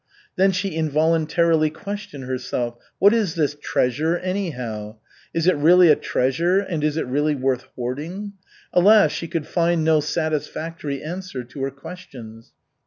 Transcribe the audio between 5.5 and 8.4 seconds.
really a treasure and is it really worth hoarding?